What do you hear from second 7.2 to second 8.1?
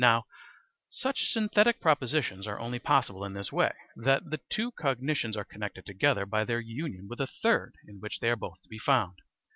a third in